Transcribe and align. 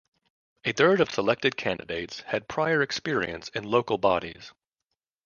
A 0.63 0.71
third 0.73 0.99
of 0.99 1.11
selected 1.11 1.55
candidates 1.55 2.21
had 2.21 2.47
prior 2.47 2.81
experience 2.81 3.49
in 3.49 3.65
local 3.69 3.99
bodies. 3.99 4.51